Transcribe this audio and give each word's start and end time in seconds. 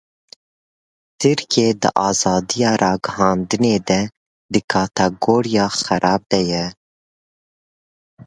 Tirkiye 1.19 1.69
di 1.81 1.89
azadiya 2.07 2.69
ragihandinê 2.81 3.75
de 3.87 3.99
di 4.51 4.59
kategoriya 4.71 5.65
"xerab" 5.81 6.21
de 6.31 6.39
ye. 6.51 6.65